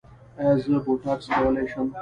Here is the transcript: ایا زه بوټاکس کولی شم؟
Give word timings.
ایا 0.39 0.53
زه 0.63 0.77
بوټاکس 0.85 1.25
کولی 1.35 1.65
شم؟ 1.71 1.87